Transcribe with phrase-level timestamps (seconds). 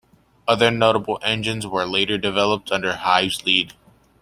[0.47, 3.73] Other notable engines were later developed under Hives' lead.